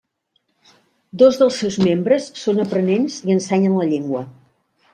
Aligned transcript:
Dos 1.23 1.37
dels 1.41 1.59
seus 1.63 1.77
membres 1.89 2.31
són 2.45 2.63
aprenents 2.65 3.19
i 3.29 3.37
ensenyen 3.37 3.77
la 3.83 3.87
llengua. 3.93 4.27